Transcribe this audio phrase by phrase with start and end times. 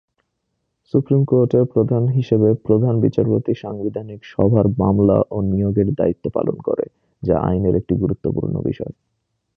[0.93, 6.85] Supreme কোর্টের প্রধান হিসেবে প্রধান বিচারপতি সাংবিধানিক সভার মামলা ও নিয়োগের দ্বায়িত্ব পালন করে,
[7.23, 8.93] যা আইনের একটি গুরুত্বপূর্ণ বিষয়।